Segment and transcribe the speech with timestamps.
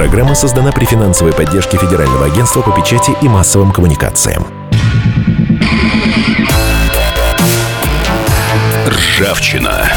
[0.00, 4.46] Программа создана при финансовой поддержке Федерального агентства по печати и массовым коммуникациям.
[8.86, 9.92] Ржавчина.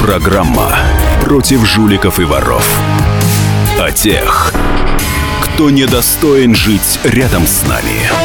[0.00, 0.76] Программа
[1.20, 2.64] против жуликов и воров.
[3.80, 4.52] О тех,
[5.42, 8.23] кто недостоин жить рядом с нами.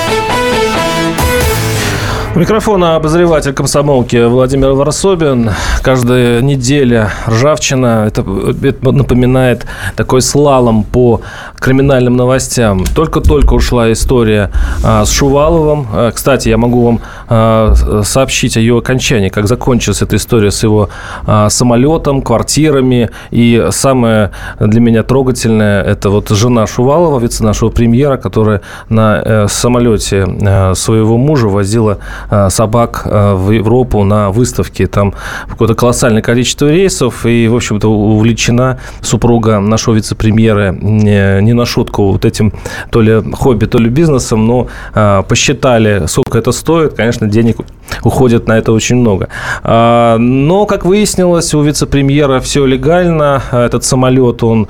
[2.39, 5.51] Микрофона обозреватель комсомолки Владимир Варсобин.
[5.81, 8.05] Каждая неделя ржавчина.
[8.07, 8.23] Это,
[8.63, 9.65] это напоминает
[9.97, 11.19] такой слалом по
[11.59, 12.85] криминальным новостям.
[12.95, 14.51] Только-только ушла история
[14.85, 15.85] а, с Шуваловым.
[15.91, 20.89] А, кстати, я могу вам сообщить о ее окончании, как закончилась эта история с его
[21.25, 23.09] а, самолетом, квартирами.
[23.31, 29.47] И самое для меня трогательное– это вот жена Шувалова, вице нашего премьера, которая на э,
[29.47, 34.87] самолете э, своего мужа возила Э, собак э, в Европу на выставке.
[34.87, 35.13] Там
[35.47, 42.25] какое-то колоссальное количество рейсов, и, в общем-то, увлечена супруга нашего вице-премьера не, на шутку вот
[42.25, 42.53] этим
[42.91, 46.93] то ли хобби, то ли бизнесом, но э, посчитали, сколько это стоит.
[46.93, 47.57] Конечно, денег
[48.03, 49.29] уходит на это очень много.
[49.63, 53.41] А, но, как выяснилось, у вице-премьера все легально.
[53.51, 54.67] Этот самолет он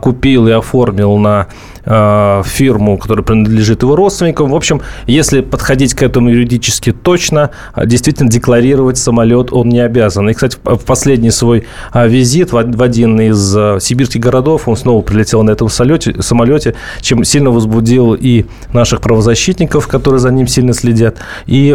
[0.00, 1.48] купил и оформил на
[1.84, 4.50] фирму, которая принадлежит его родственникам.
[4.50, 10.28] В общем, если подходить к этому юридически точно, действительно декларировать самолет он не обязан.
[10.28, 15.50] И, кстати, в последний свой визит в один из сибирских городов он снова прилетел на
[15.50, 21.16] этом самолете, самолете чем сильно возбудил и наших правозащитников, которые за ним сильно следят,
[21.46, 21.72] и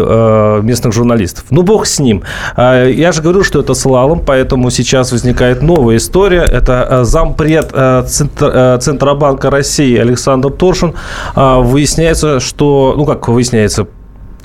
[0.64, 1.46] местных журналистов.
[1.50, 2.24] Ну, бог с ним.
[2.56, 6.44] Я же говорю, что это слалом, поэтому сейчас возникает новая история.
[6.44, 10.94] Это зампред Центробанка России Александр Торшин,
[11.36, 13.88] а, выясняется, что, ну как выясняется,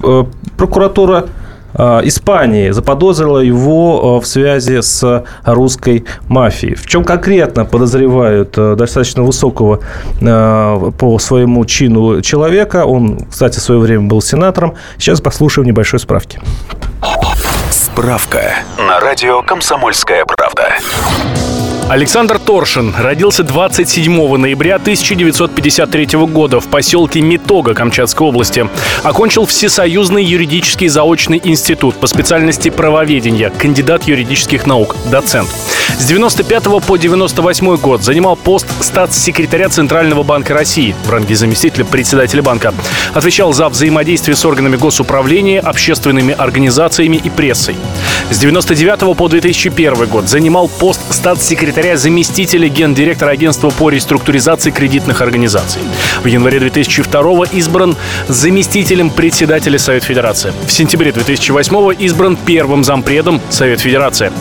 [0.03, 0.25] э,
[0.56, 1.27] прокуратура
[1.75, 6.75] а, Испании заподозрила его э, в связи с русской мафией.
[6.75, 9.80] В чем конкретно подозревают э, достаточно высокого
[10.20, 12.84] по своему чину человека.
[12.84, 14.74] Он, кстати, в свое время был сенатором.
[14.98, 16.41] Сейчас послушаем небольшой справки.
[17.70, 20.73] Справка на радио «Комсомольская правда».
[21.92, 28.67] Александр Торшин родился 27 ноября 1953 года в поселке Митога Камчатской области.
[29.03, 35.51] Окончил Всесоюзный юридический заочный институт по специальности правоведения, кандидат юридических наук, доцент.
[35.98, 42.42] С 95 по 98 год занимал пост статс-секретаря Центрального банка России в ранге заместителя председателя
[42.42, 42.74] банка.
[43.14, 47.76] Отвечал за взаимодействие с органами госуправления, общественными организациями и прессой.
[48.30, 55.82] С 99 по 2001 год занимал пост статс-секретаря заместителя гендиректора агентства по реструктуризации кредитных организаций.
[56.22, 57.96] В январе 2002 избран
[58.28, 60.52] заместителем председателя Совет Федерации.
[60.66, 64.32] В сентябре 2008 избран первым зампредом Совет Федерации.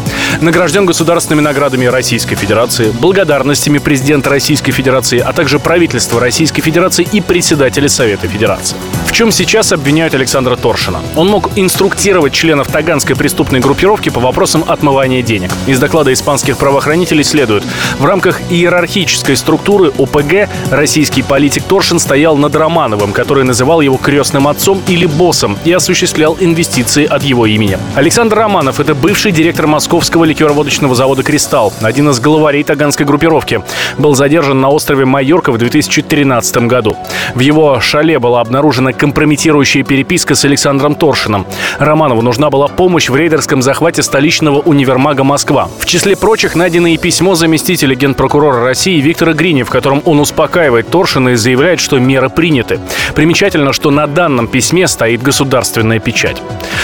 [0.41, 7.19] Награжден государственными наградами Российской Федерации, благодарностями президента Российской Федерации, а также правительства Российской Федерации и
[7.19, 8.77] председателя Совета Федерации.
[9.05, 11.01] В чем сейчас обвиняют Александра Торшина?
[11.17, 15.51] Он мог инструктировать членов таганской преступной группировки по вопросам отмывания денег.
[15.67, 17.63] Из доклада испанских правоохранителей следует,
[17.99, 24.47] в рамках иерархической структуры ОПГ российский политик Торшин стоял над Романовым, который называл его крестным
[24.47, 27.77] отцом или боссом и осуществлял инвестиции от его имени.
[27.95, 33.61] Александр Романов– это бывший директор московского ликероводочного завода «Кристалл», один из главарей таганской группировки.
[33.97, 36.97] Был задержан на острове Майорка в 2013 году.
[37.35, 41.45] В его шале была обнаружена компрометирующая переписка с Александром Торшином.
[41.79, 45.69] Романову нужна была помощь в рейдерском захвате столичного универмага «Москва».
[45.79, 50.89] В числе прочих найдено и письмо заместителя генпрокурора России Виктора Грини, в котором он успокаивает
[50.89, 52.79] Торшина и заявляет, что меры приняты.
[53.15, 56.41] Примечательно, что на данном письме стоит государственная печать.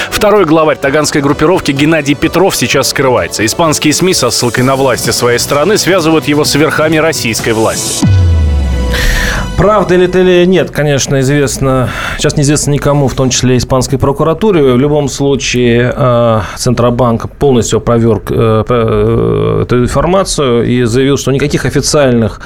[0.09, 3.45] Второй главарь таганской группировки Геннадий Петров сейчас скрывается.
[3.45, 8.05] Испанские СМИ со ссылкой на власти своей страны связывают его с верхами российской власти.
[9.57, 11.89] Правда ли это или нет, конечно, известно.
[12.17, 14.61] Сейчас неизвестно никому, в том числе испанской прокуратуре.
[14.61, 21.65] В любом случае, э, Центробанк полностью проверк э, э, эту информацию и заявил, что никаких
[21.65, 22.39] официальных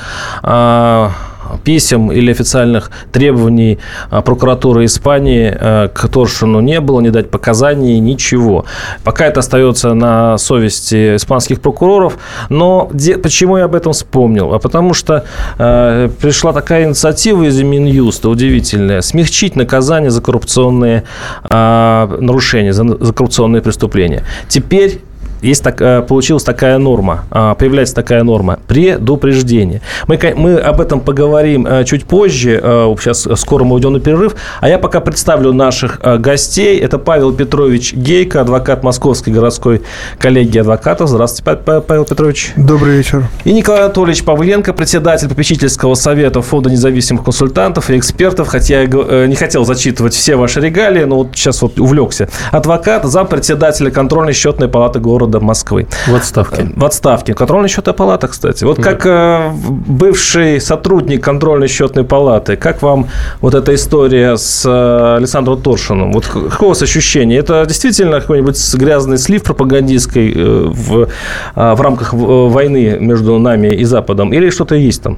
[1.63, 7.99] писем или официальных требований а, прокуратуры Испании а, к Торшину не было, не дать показаний,
[7.99, 8.65] ничего.
[9.03, 12.17] Пока это остается на совести испанских прокуроров.
[12.49, 14.53] Но где, почему я об этом вспомнил?
[14.53, 15.25] А потому что
[15.57, 21.03] э, пришла такая инициатива из Минюста, удивительная, смягчить наказание за коррупционные
[21.49, 24.23] э, нарушения, за, за коррупционные преступления.
[24.47, 25.01] Теперь
[25.41, 29.81] есть так, э, получилась такая норма, а, появляется такая норма предупреждение.
[30.07, 32.59] Мы, мы об этом поговорим э, чуть позже,
[32.99, 36.79] сейчас скоро мы уйдем на перерыв, а я пока представлю наших гостей.
[36.79, 39.81] Это Павел Петрович Гейко, адвокат Московской городской
[40.17, 41.09] коллегии адвокатов.
[41.09, 42.53] Здравствуйте, Павел Петрович.
[42.55, 43.27] Добрый вечер.
[43.43, 49.35] И Николай Анатольевич Павленко, председатель попечительского совета Фонда независимых консультантов и экспертов, хотя я не
[49.35, 52.29] хотел зачитывать все ваши регалии, но вот сейчас вот увлекся.
[52.51, 55.87] Адвокат, зампредседателя контрольной счетной палаты города Москвы.
[56.07, 56.69] В отставке.
[56.75, 57.33] В отставке.
[57.33, 58.63] Контрольная счетная палата, кстати.
[58.63, 63.07] Вот как э, бывший сотрудник контрольной счетной палаты, как вам
[63.39, 66.11] вот эта история с э, Александром Торшиным?
[66.11, 67.39] Вот какое у вас ощущение?
[67.39, 71.07] Это действительно какой-нибудь грязный слив пропагандистской э, в,
[71.55, 74.33] э, в рамках войны между нами и Западом?
[74.33, 75.17] Или что-то есть там?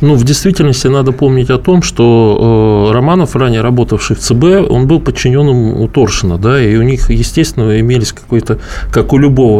[0.00, 4.86] Ну, в действительности надо помнить о том, что э, Романов, ранее работавший в ЦБ, он
[4.86, 8.58] был подчиненным у Торшина, да, и у них, естественно, имелись какой-то,
[8.90, 9.51] как у любого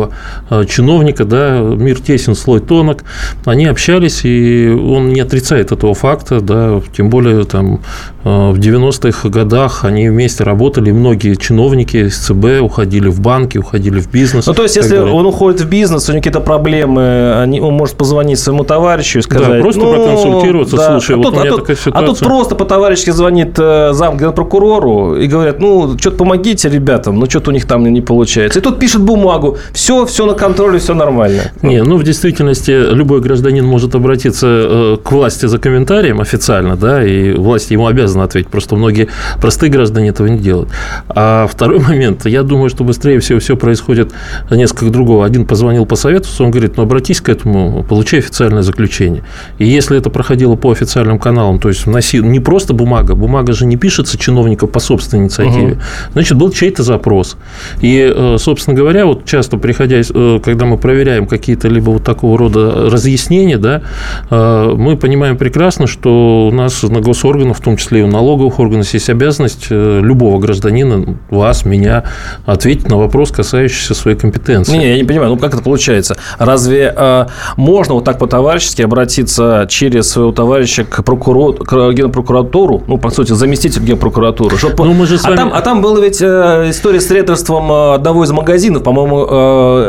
[0.51, 3.05] э, чиновника, да, мир тесен, слой тонок,
[3.45, 7.81] они общались, и он не отрицает этого факта, да, тем более там
[8.25, 14.01] э, в 90-х годах они вместе работали, многие чиновники из ЦБ уходили в банки, уходили
[14.01, 14.47] в бизнес.
[14.47, 15.13] Ну, то есть, если далее.
[15.13, 19.23] он уходит в бизнес, у него какие-то проблемы, они, он может позвонить своему товарищу и
[19.23, 19.49] сказать...
[19.49, 20.91] Да, просто ну, проконсультироваться, да.
[20.93, 22.03] слушай, а вот тут, у меня а такая ситуация.
[22.03, 27.27] А тут просто по-товарищески звонит э, зам генпрокурору и говорят, ну, что-то помогите ребятам, ну,
[27.27, 28.59] что-то у них там не получается.
[28.59, 31.43] И тут пишет бумагу, все, все на контроле, все нормально.
[31.63, 37.05] Не, ну, в действительности, любой гражданин может обратиться э, к власти за комментарием официально, да,
[37.05, 38.49] и власть ему обязана ответить.
[38.49, 39.09] Просто многие
[39.41, 40.69] простые граждане этого не делают.
[41.09, 44.13] А второй момент, я думаю, что быстрее всего все происходит
[44.51, 45.27] несколько другого.
[45.27, 49.25] Один позвонил посоветоваться, он говорит, ну, обратись к этому, получай официальное заключение.
[49.59, 53.67] И если это проходило по официальным каналам, то есть вноси не просто бумага, бумага же
[53.67, 55.81] не пишется чиновников по собственной инициативе, угу.
[56.13, 57.37] значит, был чей-то запрос.
[57.81, 62.39] И, э, собственно говоря, вот часто приходя, э, когда мы проверяем какие-то либо вот такого
[62.39, 63.83] рода разъяснения, да,
[64.31, 68.59] э, мы понимаем прекрасно, что у нас на госорганах, в том числе и у налоговых
[68.59, 72.05] органов, есть обязанность любого гражданина, вас, меня,
[72.45, 74.77] ответить на вопрос, касающийся своей компетенции.
[74.77, 76.17] Не, я не понимаю, ну как это получается?
[76.39, 77.27] Разве э,
[77.57, 83.33] можно вот так по-товарищески обратиться через своего товарища к, прокурору, к генпрокуратуру, ну, по сути,
[83.33, 84.59] заместитель генпрокуратуры?
[84.59, 84.85] Чтобы...
[84.85, 85.35] Ну, мы же вами...
[85.35, 89.25] а, там, а там была ведь э, история с рейдерством э, одного из магазинов, по-моему,
[89.25, 89.27] э,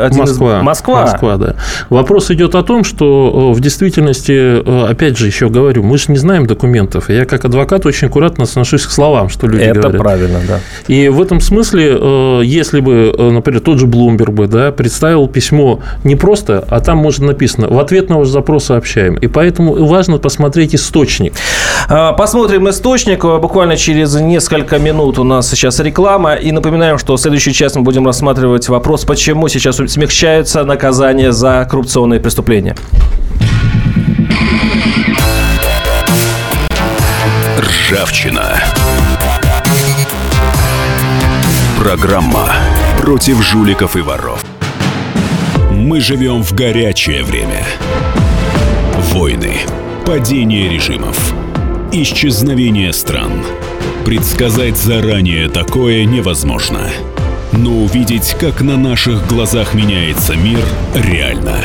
[0.05, 0.59] один Москва.
[0.59, 0.63] из...
[0.63, 1.01] Москва.
[1.01, 1.55] Москва, да.
[1.89, 6.45] Вопрос идет о том, что в действительности, опять же, еще говорю, мы же не знаем
[6.45, 7.09] документов.
[7.09, 9.93] Я как адвокат очень аккуратно отношусь к словам, что люди Это говорят.
[9.95, 10.59] Это правильно, да.
[10.87, 16.15] И в этом смысле, если бы, например, тот же Блумберг бы, да, представил письмо не
[16.15, 19.15] просто, а там может написано «в ответ на ваш запрос сообщаем».
[19.15, 21.33] И поэтому важно посмотреть источник.
[21.87, 23.23] Посмотрим источник.
[23.23, 26.35] Буквально через несколько минут у нас сейчас реклама.
[26.35, 31.67] И напоминаем, что в следующий час мы будем рассматривать вопрос, почему сейчас смягчаются наказания за
[31.69, 32.75] коррупционные преступления.
[37.59, 38.63] Ржавчина.
[41.79, 42.49] Программа
[42.99, 44.43] против жуликов и воров.
[45.69, 47.63] Мы живем в горячее время.
[49.11, 49.57] Войны,
[50.05, 51.33] падение режимов,
[51.91, 53.43] исчезновение стран.
[54.03, 56.89] Предсказать заранее такое невозможно.
[57.55, 60.59] Но увидеть, как на наших глазах меняется мир,
[60.95, 61.57] реально.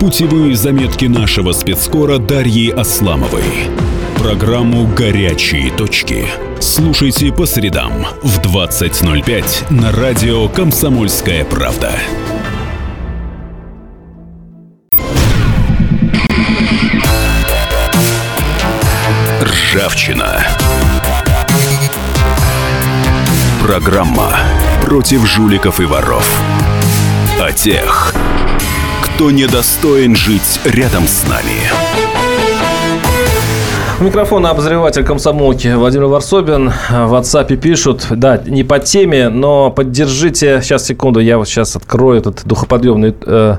[0.00, 3.70] Путевые заметки нашего спецкора Дарьи Асламовой.
[4.18, 6.26] Программу «Горячие точки».
[6.60, 11.92] Слушайте по средам в 20.05 на радио «Комсомольская правда».
[19.40, 20.44] Ржавчина.
[23.62, 24.36] Программа
[24.94, 26.40] против жуликов и воров.
[27.40, 28.14] О тех,
[29.02, 31.58] кто недостоин жить рядом с нами.
[34.00, 36.70] У микрофона обозреватель комсомолки Владимир Варсобин.
[36.90, 42.20] В WhatsApp пишут, да, не по теме, но поддержите, сейчас, секунду, я вот сейчас открою
[42.20, 43.16] этот духоподъемный.
[43.26, 43.56] Э,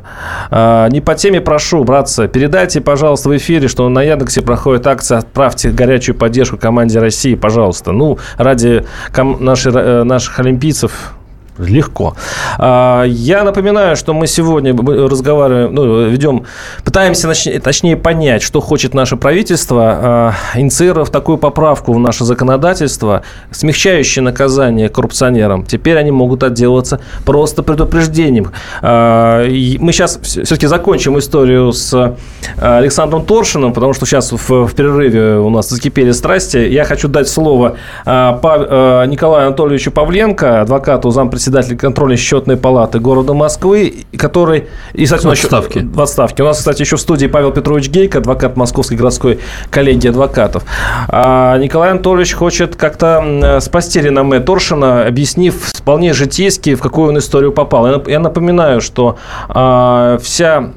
[0.52, 5.18] э, не по теме прошу, братцы, передайте, пожалуйста, в эфире, что на Яндексе проходит акция
[5.18, 7.92] «Отправьте горячую поддержку команде России», пожалуйста.
[7.92, 11.14] Ну, ради ком- наших, э, наших олимпийцев,
[11.58, 12.16] Легко.
[12.58, 16.44] А, я напоминаю, что мы сегодня разговариваем, ну, ведем,
[16.84, 17.32] пытаемся
[17.62, 23.22] точнее, понять, что хочет наше правительство, а, инициировав такую поправку в наше законодательство,
[23.52, 25.64] смягчающее наказание коррупционерам.
[25.64, 28.52] Теперь они могут отделаться просто предупреждением.
[28.82, 29.46] А,
[29.80, 32.18] мы сейчас все-таки закончим историю с
[32.58, 36.58] Александром Торшиным, потому что сейчас в перерыве у нас закипели страсти.
[36.58, 44.06] Я хочу дать слово Николаю Анатольевичу Павленко, адвокату зампредседателя председатель контрольной счетной палаты города Москвы,
[44.18, 44.66] который...
[44.94, 45.82] И, кстати, в отставке.
[45.82, 46.42] в отставке.
[46.42, 50.64] У нас, кстати, еще в студии Павел Петрович Гейко, адвокат Московской городской коллегии адвокатов.
[51.08, 55.54] А Николай Анатольевич хочет как-то спасти реноме Торшина, объяснив
[55.86, 58.02] вполне житейски, в какую он историю попал.
[58.08, 60.72] Я напоминаю, что а, вся,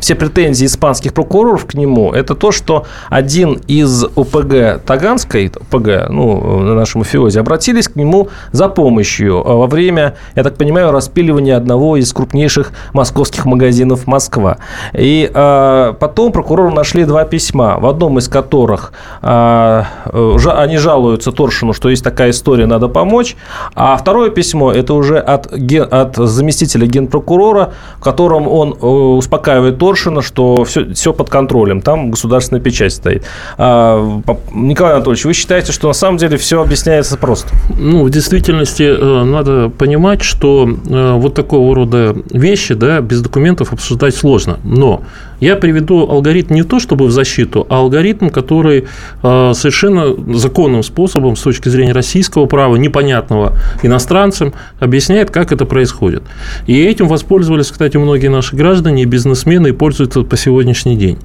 [0.00, 6.60] все претензии испанских прокуроров к нему– это то, что один из ОПГ Таганской, ОПГ, ну,
[6.60, 11.56] на нашем эфиозе, обратились к нему за помощью а, во время, я так понимаю, распиливания
[11.56, 14.58] одного из крупнейших московских магазинов «Москва».
[14.92, 21.72] И а, потом прокуроры нашли два письма, в одном из которых а, они жалуются Торшину,
[21.72, 23.36] что есть такая история, надо помочь,
[23.74, 29.78] а второе письмо– это уже от, ген, от заместителя генпрокурора, в котором он э, успокаивает
[29.78, 33.24] Торшина, что все, все под контролем, там государственная печать стоит.
[33.56, 37.48] Николай Анатольевич, вы считаете, что на самом деле все объясняется просто?
[37.78, 43.72] Ну, в действительности э, надо понимать, что э, вот такого рода вещи да, без документов
[43.72, 44.58] обсуждать сложно.
[44.64, 45.02] Но
[45.40, 48.86] я приведу алгоритм не то чтобы в защиту, а алгоритм, который
[49.22, 56.22] э, совершенно законным способом с точки зрения российского права, непонятного иностранцам, объясняет, как это происходит.
[56.66, 61.18] И этим воспользовались, кстати, многие наши граждане и бизнесмены и пользуются по сегодняшний день.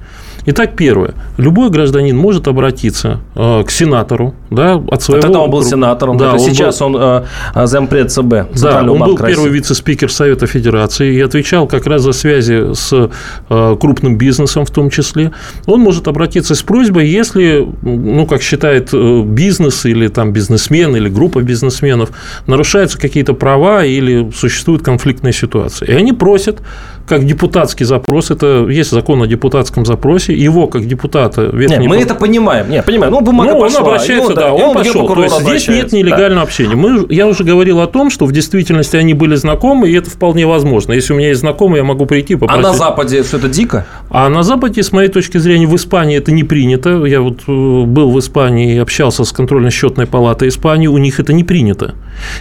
[0.44, 1.14] Итак, первое.
[1.36, 5.22] Любой гражданин может обратиться э, к сенатору да, от своего...
[5.22, 6.96] Тогда он был сенатором, да, он сейчас был...
[6.96, 9.34] он э, зампред ЦБ, Да, он был России.
[9.34, 14.70] первый вице-спикер Совета Федерации и отвечал как раз за связи с э, крупным бизнесом в
[14.70, 15.30] том числе.
[15.66, 21.08] Он может обратиться с просьбой, если, ну, как считает э, бизнес или там бизнесмен или
[21.08, 22.10] группа бизнесменов,
[22.46, 25.88] нарушаются какие-то права или существует конфликтная ситуация.
[25.88, 26.60] И они просят
[27.06, 31.50] как депутатский запрос, это есть закон о депутатском запросе, его как депутата...
[31.52, 34.62] Нет, мы это понимаем, не, понимаем, ну, бумага ну, пошла, он обращается, ну, да, он,
[34.62, 36.42] он пошел, то есть здесь нет нелегального да.
[36.42, 36.74] общения.
[36.74, 40.46] Мы, я уже говорил о том, что в действительности они были знакомы, и это вполне
[40.46, 40.92] возможно.
[40.92, 42.64] Если у меня есть знакомый, я могу прийти попросить.
[42.64, 43.86] А на Западе что это дико?
[44.10, 47.04] А на Западе, с моей точки зрения, в Испании это не принято.
[47.04, 51.32] Я вот э, был в Испании и общался с контрольно-счетной палатой Испании, у них это
[51.32, 51.94] не принято.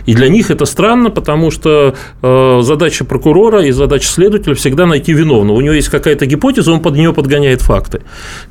[0.05, 5.13] И для них это странно, потому что э, задача прокурора и задача следователя всегда найти
[5.13, 5.57] виновного.
[5.57, 8.01] У него есть какая-то гипотеза, он под нее подгоняет факты.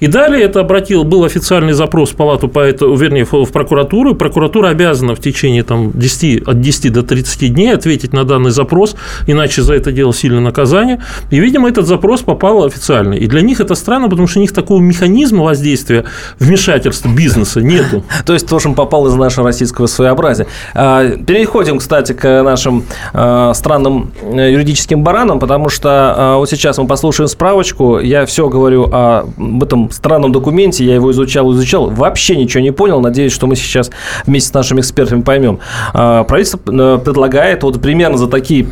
[0.00, 4.68] И далее это обратил, был официальный запрос в палату, по это, вернее, в прокуратуру, прокуратура
[4.68, 9.62] обязана в течение там, 10, от 10 до 30 дней ответить на данный запрос, иначе
[9.62, 11.02] за это дело сильное наказание.
[11.30, 13.14] И, видимо, этот запрос попал официально.
[13.14, 16.04] И для них это странно, потому что у них такого механизма воздействия,
[16.38, 18.04] вмешательства бизнеса нету.
[18.26, 20.46] То есть тоже попал из нашего российского своеобразия.
[20.74, 26.78] А, переходим, кстати, к нашим а, странным э, юридическим баранам, потому что а, вот сейчас
[26.78, 27.98] мы послушаем справочку.
[27.98, 30.84] Я все говорю об этом странном документе.
[30.84, 31.88] Я его изучал, изучал.
[31.90, 33.00] Вообще ничего не понял.
[33.00, 33.90] Надеюсь, что мы сейчас
[34.26, 35.60] вместе с нашими экспертами поймем.
[35.92, 38.66] А, правительство э, предлагает вот примерно за такие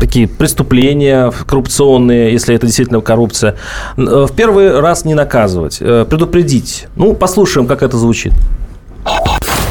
[0.00, 3.56] такие преступления коррупционные, если это действительно коррупция,
[3.96, 6.88] э, в первый раз не наказывать, э, предупредить.
[6.96, 8.32] Ну, послушаем, как это звучит.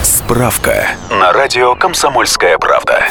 [0.03, 3.03] Справка на радио «Комсомольская правда».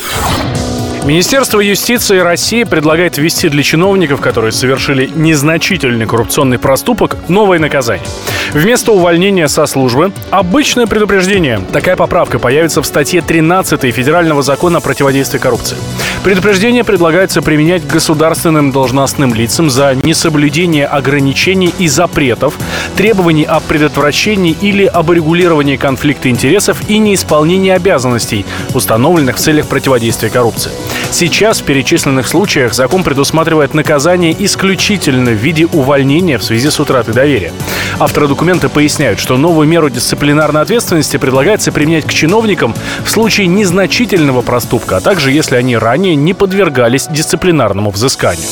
[1.04, 8.06] Министерство юстиции России предлагает ввести для чиновников, которые совершили незначительный коррупционный проступок, новое наказание.
[8.54, 11.60] Вместо увольнения со службы– обычное предупреждение.
[11.74, 15.76] Такая поправка появится в статье 13 Федерального закона о противодействии коррупции.
[16.22, 22.54] Предупреждение предлагается применять государственным должностным лицам за несоблюдение ограничений и запретов,
[22.96, 30.30] требований о предотвращении или об регулировании конфликта интересов и неисполнении обязанностей, установленных в целях противодействия
[30.30, 30.70] коррупции.
[31.14, 37.14] Сейчас в перечисленных случаях закон предусматривает наказание исключительно в виде увольнения в связи с утратой
[37.14, 37.52] доверия.
[38.00, 44.42] Авторы документа поясняют, что новую меру дисциплинарной ответственности предлагается применять к чиновникам в случае незначительного
[44.42, 48.48] проступка, а также если они ранее не подвергались дисциплинарному взысканию.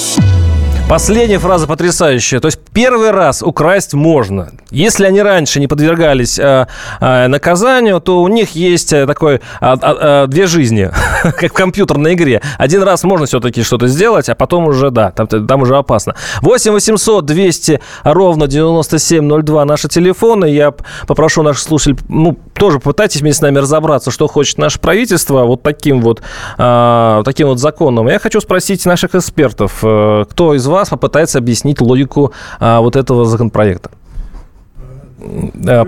[0.93, 2.39] Последняя фраза потрясающая.
[2.39, 4.51] То есть первый раз украсть можно.
[4.71, 6.67] Если они раньше не подвергались э,
[7.01, 9.41] э, наказанию, то у них есть э, такой э,
[9.81, 10.91] э, две жизни,
[11.23, 12.43] как в компьютерной игре.
[12.59, 16.15] Один раз можно все-таки что-то сделать, а потом уже, да, там, там уже опасно.
[16.43, 20.45] 8 800 200 ровно 9702 наши телефоны.
[20.45, 20.75] Я
[21.07, 25.63] попрошу наших слушателей, ну, тоже попытайтесь вместе с нами разобраться, что хочет наше правительство вот
[25.63, 26.21] таким вот,
[26.59, 28.09] э, таким вот законом.
[28.09, 32.97] Я хочу спросить наших экспертов, э, кто из вас вас попытается объяснить логику а, вот
[32.97, 33.91] этого законопроекта.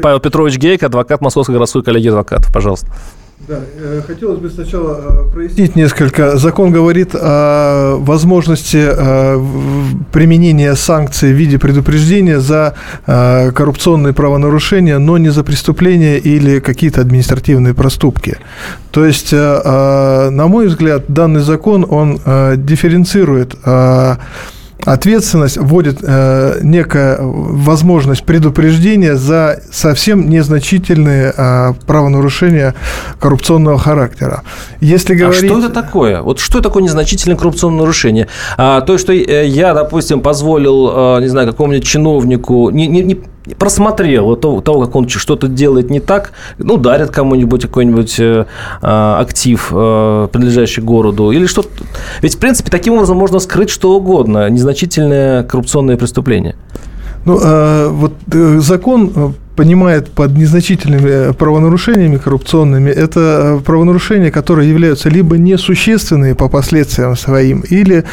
[0.01, 2.87] Павел Петрович Гейк, адвокат Московской городской коллегии адвокатов, пожалуйста.
[3.49, 6.39] Да, э, хотелось бы сначала э, прояснить несколько.
[6.39, 9.45] Закон говорит о возможности э,
[10.13, 12.75] применения санкций в виде предупреждения за
[13.07, 18.39] коррупционные правонарушения, но не за преступления или какие-то административные проступки.
[18.91, 22.21] То есть, на мой взгляд, данный закон, он
[22.57, 23.57] дифференцирует
[24.85, 32.75] ответственность вводит э, некая возможность предупреждения за совсем незначительные э, правонарушения
[33.19, 34.43] коррупционного характера.
[34.81, 35.45] Если говорить...
[35.45, 36.21] А что это такое?
[36.23, 38.29] Вот что такое незначительное коррупционное нарушение?
[38.57, 43.21] А, то, что э, я, допустим, позволил, э, не знаю, какому-нибудь чиновнику, не, не, не
[43.59, 48.47] просмотрел того, того, как он что-то делает не так, ну, дарит кому-нибудь какой-нибудь э,
[48.81, 51.69] а, актив, э, принадлежащий городу, или что-то.
[52.23, 56.57] Ведь, в принципе, таким образом можно скрыть что угодно, незначительное коррупционное преступление.
[57.25, 65.09] Ну, э, вот э, закон э, понимает под незначительными правонарушениями коррупционными, это правонарушения, которые являются
[65.09, 68.05] либо несущественные по последствиям своим, или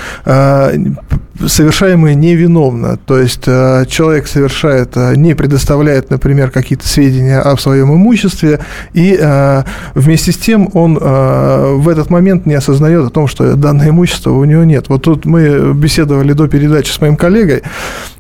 [1.48, 2.98] совершаемые невиновно.
[2.98, 8.60] То есть э, человек совершает, э, не предоставляет, например, какие-то сведения о своем имуществе,
[8.94, 13.90] и э, вместе с тем он в этот момент не осознает о том, что данное
[13.90, 14.86] имущество у него нет.
[14.90, 17.64] Вот тут мы беседовали до передачи с моим коллегой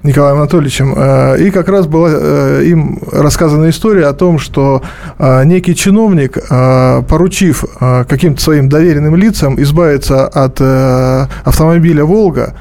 [0.03, 0.93] Николаем Анатольевичем,
[1.35, 2.09] и как раз была
[2.61, 4.81] им рассказана история о том, что
[5.19, 6.37] некий чиновник,
[7.07, 10.59] поручив каким-то своим доверенным лицам избавиться от
[11.45, 12.55] автомобиля «Волга»,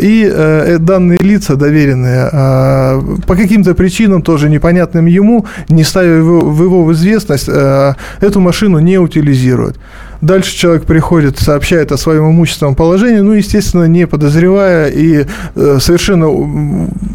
[0.00, 6.84] и э, данные лица доверенные э, по каким-то причинам, тоже непонятным ему, не ставя его
[6.84, 9.76] в известность, эту машину не утилизируют.
[10.20, 16.26] Дальше человек приходит, сообщает о своем имущественном положении, ну, естественно, не подозревая и э, совершенно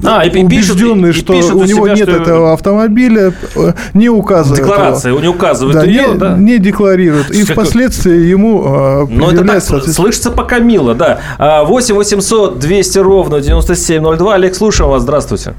[0.06, 2.22] а, и убежденный, пишет, что и у него себя, нет что...
[2.22, 4.64] этого автомобиля, э, не указывает.
[4.64, 5.20] Декларация его.
[5.20, 6.38] не указывает да, ее, не, да?
[6.38, 7.30] не декларирует.
[7.32, 7.58] И как...
[7.58, 11.20] впоследствии ему э, Ну, это так, слышится пока мило, да.
[11.66, 14.34] 8 800 200 ровно 9702.
[14.34, 15.02] Олег, слушаем вас.
[15.02, 15.56] Здравствуйте.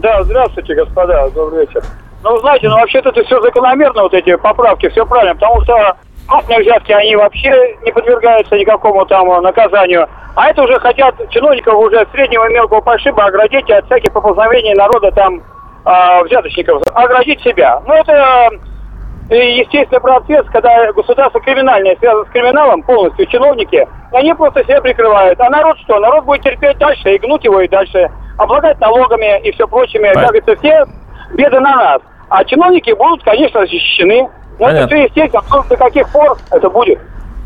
[0.00, 1.28] Да, здравствуйте, господа.
[1.34, 1.82] Добрый вечер.
[2.22, 5.96] Ну, знаете, ну, вообще-то это все закономерно, вот эти поправки, все правильно, потому что
[6.28, 10.06] крупные взятки, они вообще не подвергаются никакому там э, наказанию.
[10.36, 15.10] А это уже хотят чиновников уже среднего и мелкого пошиба оградить от всяких поползновений народа
[15.10, 15.40] там
[15.84, 17.82] э, взяточников, оградить себя.
[17.86, 18.50] Ну, это
[19.30, 25.40] э, естественный процесс, когда государство криминальное связано с криминалом полностью, чиновники, они просто себя прикрывают.
[25.40, 25.98] А народ что?
[25.98, 30.12] Народ будет терпеть дальше и гнуть его и дальше, облагать налогами и все прочими.
[30.12, 30.84] Как говорится, все
[31.34, 32.02] беды на нас.
[32.28, 34.28] А чиновники будут, конечно, защищены.
[34.58, 34.94] Ну, Понятно.
[34.94, 36.98] это все естественно, до каких пор это будет.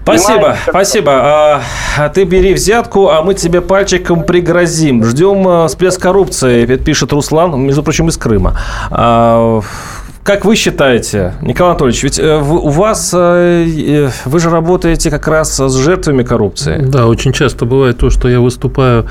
[0.02, 1.12] Спасибо, спасибо.
[1.14, 1.60] А,
[1.98, 5.04] а ты бери взятку, а мы тебе пальчиком пригрозим.
[5.04, 8.58] Ждем а, всплеск коррупции, пишет Руслан, между прочим, из Крыма.
[8.90, 9.60] А,
[10.24, 15.26] как вы считаете, Николай Анатольевич, ведь э, у вас, э, э, вы же работаете как
[15.26, 16.80] раз с жертвами коррупции.
[16.80, 19.06] Да, очень часто бывает то, что я выступаю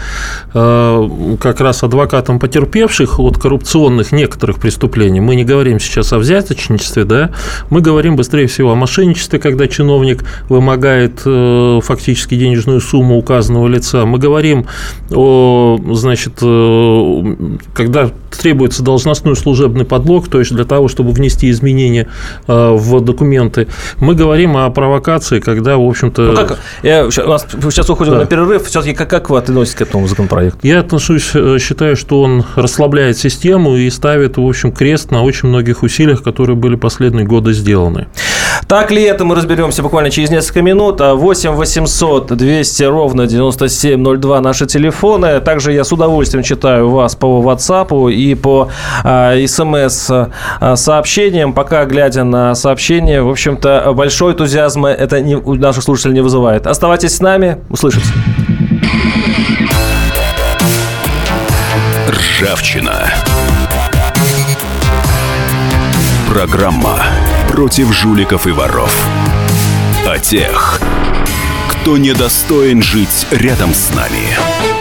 [0.54, 5.20] как раз адвокатом потерпевших от коррупционных некоторых преступлений.
[5.20, 7.32] Мы не говорим сейчас о взяточничестве, да,
[7.70, 11.22] мы говорим быстрее всего о мошенничестве, когда чиновник вымогает
[11.84, 14.06] фактически денежную сумму указанного лица.
[14.06, 14.68] Мы говорим
[15.14, 16.36] о, значит,
[17.74, 22.08] когда требуется должностной служебный подлог, то есть для того, чтобы чтобы внести изменения
[22.48, 23.68] э, в документы.
[24.00, 26.22] Мы говорим о провокации, когда, в общем-то...
[26.22, 26.60] Ну, как?
[26.84, 28.20] Я, у нас сейчас уходим да.
[28.20, 28.68] на перерыв.
[28.68, 30.60] Все-таки как, как вы относитесь к этому законопроекту?
[30.62, 35.50] Я отношусь, э, считаю, что он расслабляет систему и ставит, в общем, крест на очень
[35.50, 38.06] многих усилиях, которые были последние годы сделаны.
[38.68, 41.02] Так ли это, мы разберемся буквально через несколько минут.
[41.02, 45.40] 8 800 200 ровно 9702 наши телефоны.
[45.40, 48.70] Также я с удовольствием читаю вас по WhatsApp и по
[49.04, 51.54] э, смс э, сообщениям.
[51.54, 56.68] Пока, глядя на сообщения, в общем-то, большой энтузиазм это не, у наших слушателей не вызывает.
[56.68, 58.12] Оставайтесь с нами, услышимся.
[62.10, 63.06] Ржавчина.
[66.28, 67.04] Программа
[67.48, 68.94] против жуликов и воров.
[70.06, 70.82] О тех,
[71.70, 74.81] кто недостоин жить рядом с нами.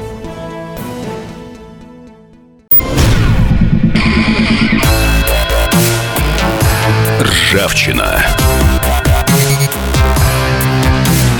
[7.81, 8.23] Ржавчина.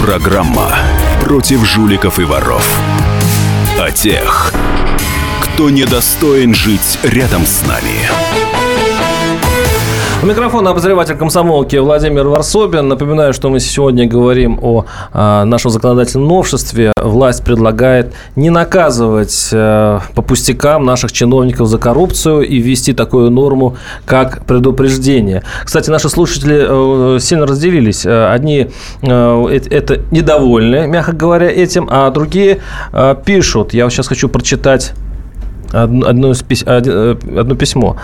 [0.01, 0.75] Программа
[1.21, 2.67] против жуликов и воров.
[3.79, 4.51] О тех,
[5.41, 8.50] кто недостоин жить рядом с нами.
[10.23, 12.87] У микрофона обозреватель комсомолки Владимир Варсобин.
[12.87, 16.91] Напоминаю, что мы сегодня говорим о а, нашем законодательном новшестве.
[16.95, 23.77] Власть предлагает не наказывать а, по пустякам наших чиновников за коррупцию и ввести такую норму,
[24.05, 25.41] как предупреждение.
[25.65, 28.05] Кстати, наши слушатели а, сильно разделились.
[28.05, 28.67] Одни
[29.01, 32.59] а, это недовольны, мягко говоря, этим, а другие
[32.93, 33.73] а, пишут.
[33.73, 34.93] Я сейчас хочу прочитать
[35.71, 36.33] одно,
[36.65, 37.97] э, одно письмо.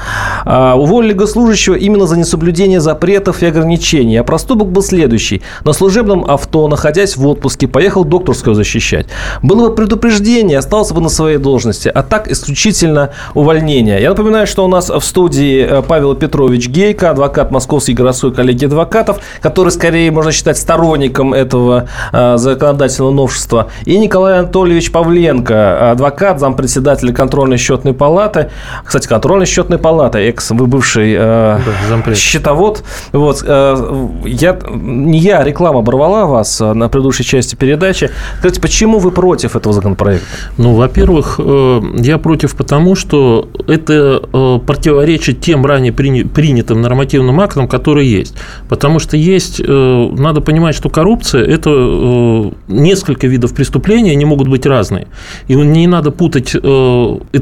[0.45, 4.17] А, уволили госслужащего именно за несоблюдение запретов и ограничений.
[4.17, 5.41] А проступок был следующий.
[5.63, 9.07] На служебном авто, находясь в отпуске, поехал докторскую защищать.
[9.41, 11.89] Было бы предупреждение, остался бы на своей должности.
[11.89, 14.01] А так исключительно увольнение.
[14.01, 18.65] Я напоминаю, что у нас в студии э, Павел Петрович Гейко, адвокат Московской городской коллегии
[18.65, 23.67] адвокатов, который скорее можно считать сторонником этого э, законодательного новшества.
[23.85, 28.49] И Николай Анатольевич Павленко, адвокат, зампредседателя контрольной контрольной счетной палаты.
[28.85, 31.59] Кстати, контрольная счетная палата, экс вы бывший э,
[32.05, 32.83] да, счетовод.
[33.11, 38.09] Вот, э, я, не я, реклама оборвала вас э, на предыдущей части передачи.
[38.39, 40.25] Скажите, почему вы против этого законопроекта?
[40.57, 47.67] Ну, во-первых, э, я против потому, что это э, противоречит тем ранее принятым нормативным актам,
[47.67, 48.35] которые есть.
[48.69, 54.65] Потому что есть, э, надо понимать, что коррупция– это несколько видов преступления, они могут быть
[54.65, 55.07] разные.
[55.47, 56.55] И не надо путать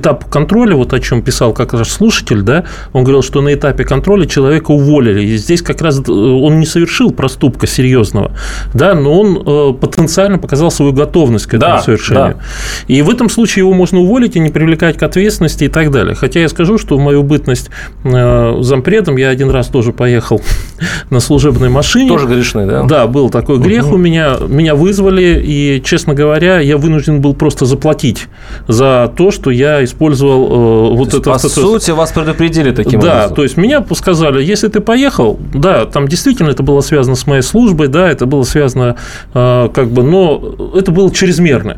[0.06, 3.84] этап контроля, вот о чем писал как раз слушатель, да, он говорил, что на этапе
[3.84, 5.26] контроля человека уволили.
[5.26, 8.32] И здесь как раз э, он не совершил проступка серьезного,
[8.74, 12.36] да, но он э, потенциально показал свою готовность к этому да, совершению.
[12.36, 12.44] Да.
[12.88, 16.14] И в этом случае его можно уволить и не привлекать к ответственности и так далее.
[16.14, 17.72] Хотя я скажу, что в мою бытность
[18.04, 20.40] э, зампредом я один раз тоже поехал
[21.10, 22.10] на служебной машине.
[22.10, 22.84] Тоже грешный, да?
[22.84, 23.96] Да, был такой грех угу.
[23.96, 24.38] у меня.
[24.48, 28.28] Меня вызвали, и, честно говоря, я вынужден был просто заплатить
[28.68, 29.95] за то, что я использовал
[30.92, 31.32] э, вот это.
[31.32, 33.30] По сути, вас предупредили таким да, образом.
[33.30, 37.28] Да, то есть меня сказали, если ты поехал, да, там действительно это было связано с
[37.28, 38.96] моей службой, да, это было связано
[39.34, 41.78] э, как бы, но это было чрезмерно.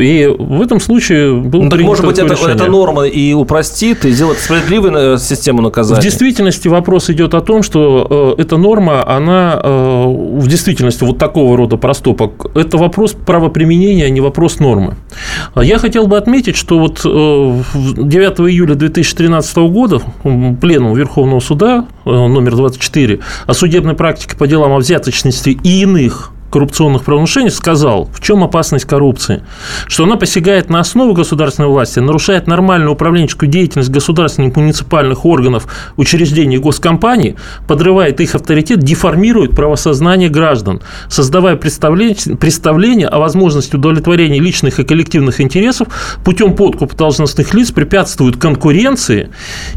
[0.00, 4.10] И в этом случае был ну, так может быть, это, это норма и упростит, и
[4.12, 6.00] сделает справедливую э, систему наказания?
[6.00, 11.18] В действительности вопрос идет о том, что э, эта норма, она э, в действительности вот
[11.18, 14.96] такого рода проступок, это вопрос правоприменения, а не вопрос нормы.
[15.56, 23.20] Я хотел бы отметить, что вот 9 июля 2013 года пленум Верховного суда номер 24
[23.46, 28.84] о судебной практике по делам о взяточности и иных коррупционных правонарушений сказал, в чем опасность
[28.84, 29.42] коррупции.
[29.86, 36.58] Что она посягает на основу государственной власти, нарушает нормальную управленческую деятельность государственных муниципальных органов, учреждений
[36.58, 37.36] госкомпаний,
[37.66, 45.40] подрывает их авторитет, деформирует правосознание граждан, создавая представление, представление о возможности удовлетворения личных и коллективных
[45.40, 45.88] интересов
[46.24, 49.30] путем подкупа должностных лиц, препятствует конкуренции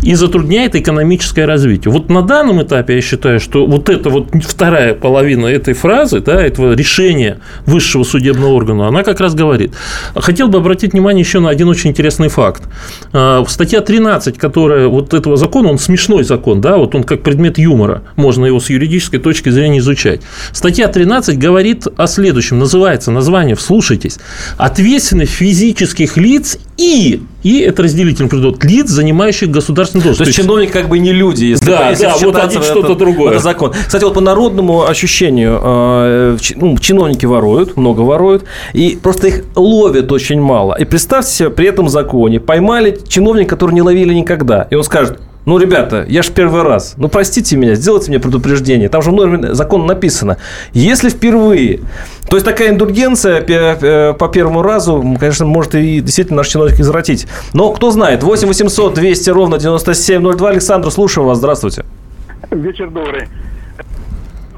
[0.03, 1.91] и затрудняет экономическое развитие.
[1.91, 6.41] Вот на данном этапе я считаю, что вот эта вот вторая половина этой фразы, да,
[6.41, 9.73] этого решения высшего судебного органа, она как раз говорит.
[10.15, 12.63] Хотел бы обратить внимание еще на один очень интересный факт.
[13.13, 17.57] А, статья 13, которая вот этого закона, он смешной закон, да, вот он как предмет
[17.57, 20.21] юмора, можно его с юридической точки зрения изучать.
[20.51, 24.17] Статья 13 говорит о следующем, называется название, вслушайтесь,
[24.57, 30.31] ответственность физических лиц и и это разделительный предмет лиц, занимающих государственную должность.
[30.31, 33.33] То есть, чиновник как бы не люди, если, да, если да, вот один что-то другое.
[33.33, 33.71] Это закон.
[33.71, 40.11] Кстати, вот по народному ощущению, э, ну, чиновники воруют, много воруют, и просто их ловят
[40.11, 40.73] очень мало.
[40.73, 45.19] И представьте себе, при этом законе поймали чиновника, который не ловили никогда, и он скажет,
[45.45, 46.95] ну, ребята, я же первый раз.
[46.97, 48.89] Ну, простите меня, сделайте мне предупреждение.
[48.89, 50.37] Там же в норме закона написано.
[50.73, 51.81] Если впервые...
[52.29, 57.27] То есть, такая индульгенция по первому разу, конечно, может и действительно наш чиновник извратить.
[57.53, 58.23] Но кто знает.
[58.23, 60.49] 8 800 200 ровно 9702.
[60.49, 61.37] Александр, слушаю вас.
[61.37, 61.85] Здравствуйте.
[62.51, 63.27] Вечер добрый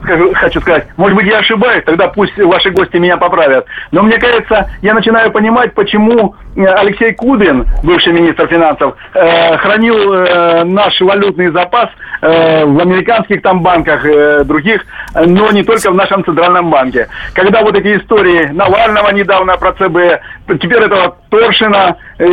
[0.07, 3.65] хочу сказать, может быть, я ошибаюсь, тогда пусть ваши гости меня поправят.
[3.91, 10.13] Но мне кажется, я начинаю понимать, почему э, Алексей Кудрин, бывший министр финансов, э, хранил
[10.13, 11.89] э, наш валютный запас
[12.21, 17.07] э, в американских там банках, э, других, но не только в нашем центральном банке.
[17.33, 22.25] Когда вот эти истории Навального недавно про ЦБ, теперь этого Торшина, э,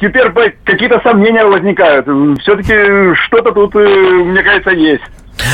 [0.00, 0.30] теперь
[0.64, 2.06] какие-то сомнения возникают.
[2.40, 5.02] Все-таки что-то тут, э, мне кажется, есть.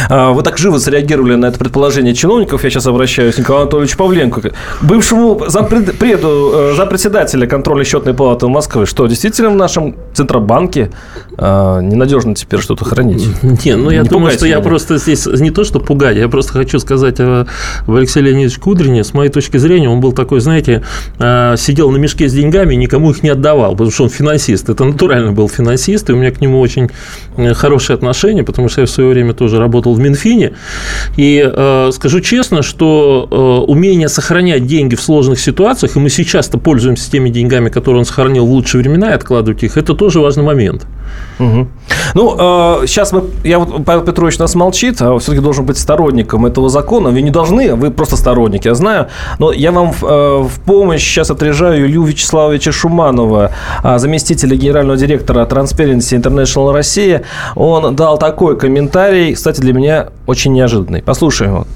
[0.09, 2.65] А, вы так живо среагировали на это предположение чиновников.
[2.65, 8.87] Я сейчас обращаюсь к Николаю Анатольевичу Павленко, бывшему зампреду, э, зампредседателя контроля счетной палаты Москвы.
[8.87, 10.91] Что, действительно в нашем Центробанке
[11.37, 13.27] а, ненадежно теперь что-то хранить?
[13.43, 14.57] Не, ну я не думаю, что меня.
[14.57, 17.49] я просто здесь не то, что пугать, я просто хочу сказать об
[17.87, 19.05] Алексее Леонидовиче Кудрине.
[19.05, 20.83] С моей точки зрения, он был такой, знаете,
[21.19, 24.69] а, сидел на мешке с деньгами и никому их не отдавал, потому что он финансист.
[24.69, 26.91] Это натурально был финансист, и у меня к нему очень
[27.37, 30.53] э, хорошие отношения, потому что я в свое время тоже работал работал в Минфине.
[31.17, 36.59] И э, скажу честно, что э, умение сохранять деньги в сложных ситуациях, и мы сейчас-то
[36.59, 40.45] пользуемся теми деньгами, которые он сохранил в лучшие времена, и откладывать их, это тоже важный
[40.45, 40.87] момент.
[41.39, 41.69] Угу.
[42.15, 46.47] Ну, э, сейчас мы, я вот, Павел Петрович нас молчит, а все-таки должен быть сторонником
[46.47, 47.11] этого закона.
[47.11, 49.09] Вы не должны, вы просто сторонник, я знаю.
[49.39, 53.51] Но я вам э, в помощь сейчас отряжаю Илью Вячеславовича Шуманова,
[53.83, 57.23] э, заместителя генерального директора Transparency International Россия.
[57.57, 61.03] Он дал такой комментарий, кстати, для меня очень неожиданный.
[61.03, 61.67] Послушаем его.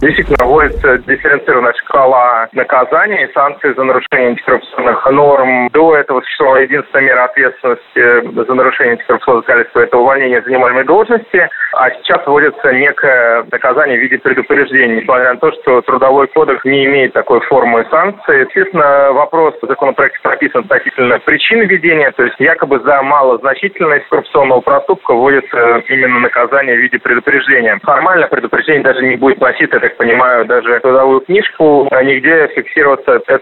[0.00, 5.68] Действительно, вводится дифференцированная шкала наказаний и санкций за нарушение антикоррупционных норм.
[5.72, 11.90] До этого существовала единственная мера ответственности за нарушение антикоррупционного законодательства– это увольнение занимаемой должности, а
[11.90, 17.12] сейчас вводится некое наказание в виде предупреждения, несмотря на то, что Трудовой кодекс не имеет
[17.12, 18.42] такой формы санкций.
[18.42, 25.12] Естественно, вопрос в законопроекте прописан относительно причин введения, то есть якобы за малозначительность коррупционного проступка
[25.12, 27.78] вводится именно наказание в виде предупреждения.
[27.82, 33.22] Формально предупреждение даже не будет носить это так понимаю, даже трудовую книжку, а нигде фиксироваться
[33.26, 33.40] эта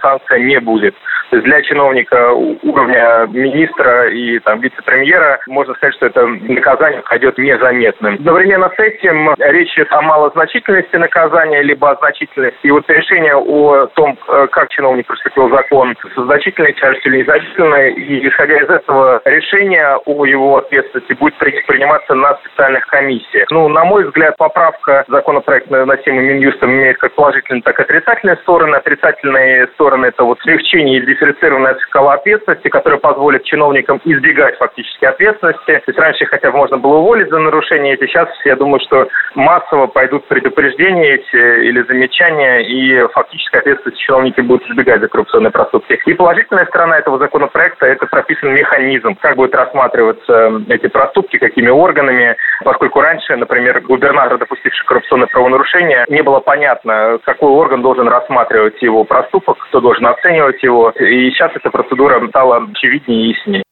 [0.00, 0.94] санкция не будет.
[1.30, 7.38] То есть для чиновника уровня министра и там, вице-премьера можно сказать, что это наказание пойдет
[7.38, 8.14] незаметным.
[8.14, 12.58] Одновременно с этим речь идет о малозначительности наказания, либо о значительности.
[12.64, 17.92] И вот решение о том, э, как чиновник приступил закон, со значительной тяжестью или незначительной,
[17.92, 23.48] и исходя из этого решения о его ответственности будет приниматься на специальных комиссиях.
[23.50, 28.76] Ну, на мой взгляд, поправка законопроекта носимый Минюстом имеет как положительные, так и отрицательные стороны.
[28.76, 35.64] Отрицательные стороны– это вот смягчение и дифференцированная шкала ответственности, которая позволит чиновникам избегать фактически ответственности.
[35.64, 38.06] То есть раньше хотя бы можно было уволить за нарушение эти.
[38.06, 44.68] Сейчас, я думаю, что массово пойдут предупреждения эти или замечания, и фактически ответственность чиновники будут
[44.68, 45.98] избегать за коррупционные проступки.
[46.06, 52.36] И положительная сторона этого законопроекта– это прописан механизм, как будут рассматриваться эти проступки, какими органами,
[52.64, 58.80] поскольку раньше, например, губернатор, допустивший коррупционное правонарушение, нарушения, не было понятно, какой орган должен рассматривать
[58.82, 60.90] его проступок, кто должен оценивать его.
[60.90, 63.62] И сейчас эта процедура стала очевиднее и яснее.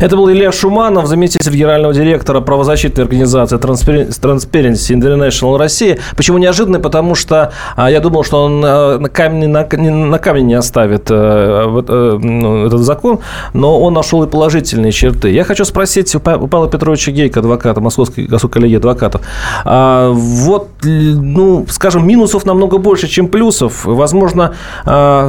[0.00, 5.98] Это был Илья Шуманов, заместитель генерального директора правозащитной организации Transparency International России.
[6.16, 6.80] Почему неожиданно?
[6.80, 12.18] Потому что а, я думал, что он а, на камень, на, камень не оставит а,
[12.18, 13.20] ну, этот закон,
[13.54, 15.30] но он нашел и положительные черты.
[15.30, 19.22] Я хочу спросить у Павла Петровича Гейка, адвоката, Московской коллегии адвокатов.
[19.64, 23.84] Вот, ну, скажем, минусов намного больше, чем плюсов.
[23.84, 24.54] Возможно,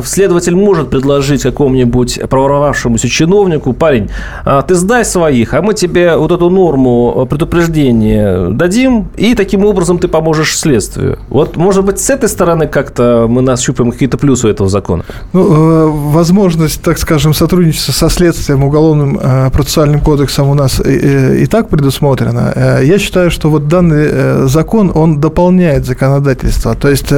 [0.04, 4.10] следователь может предложить какому-нибудь проворовавшемуся чиновнику, парень,
[4.43, 10.00] а, ты сдай своих, а мы тебе вот эту норму предупреждения дадим, и таким образом
[10.00, 11.20] ты поможешь следствию.
[11.30, 15.04] Вот, может быть, с этой стороны как-то мы нащупаем какие-то плюсы этого закона?
[15.34, 21.46] Ну, э, возможность, так скажем, сотрудничества со следствием, уголовным э, процессуальным кодексом у нас и
[21.46, 22.52] так предусмотрено.
[22.56, 26.76] Э, я считаю, что вот данный закон, он дополняет законодательство.
[26.76, 27.12] То есть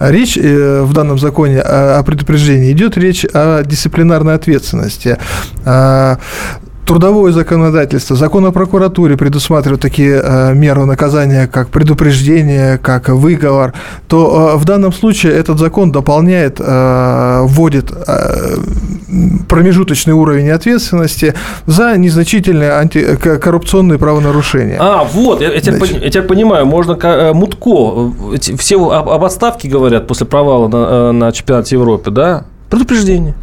[0.00, 5.18] речь в данном законе о предупреждении идет речь о дисциплинарной ответственности
[6.86, 13.74] трудовое законодательство, закон о прокуратуре предусматривает такие э, меры наказания, как предупреждение, как выговор,
[14.08, 18.56] то э, в данном случае этот закон дополняет, э, вводит э,
[19.48, 21.34] промежуточный уровень ответственности
[21.66, 24.78] за незначительные антикоррупционные правонарушения.
[24.80, 28.12] А, вот, я, я, теперь, я теперь понимаю, можно э, Мутко,
[28.58, 32.44] все об, об отставке говорят после провала на, э, на чемпионате Европы, да?
[32.70, 33.34] Предупреждение.